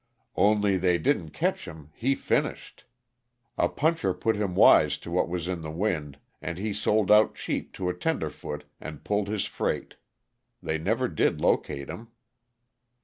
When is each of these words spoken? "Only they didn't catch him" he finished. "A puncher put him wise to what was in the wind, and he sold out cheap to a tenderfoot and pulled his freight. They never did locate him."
"Only 0.35 0.77
they 0.77 0.97
didn't 0.97 1.29
catch 1.29 1.65
him" 1.67 1.91
he 1.93 2.15
finished. 2.15 2.85
"A 3.55 3.69
puncher 3.69 4.15
put 4.15 4.35
him 4.35 4.55
wise 4.55 4.97
to 4.97 5.11
what 5.11 5.29
was 5.29 5.47
in 5.47 5.61
the 5.61 5.69
wind, 5.69 6.17
and 6.41 6.57
he 6.57 6.73
sold 6.73 7.11
out 7.11 7.35
cheap 7.35 7.71
to 7.73 7.87
a 7.87 7.93
tenderfoot 7.93 8.63
and 8.79 9.03
pulled 9.03 9.27
his 9.27 9.45
freight. 9.45 9.97
They 10.59 10.79
never 10.79 11.07
did 11.07 11.39
locate 11.39 11.87
him." 11.87 12.07